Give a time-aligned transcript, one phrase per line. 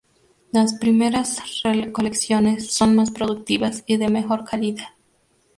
[0.51, 4.95] Las primeras recolecciones son más productivas y de mejor calidad.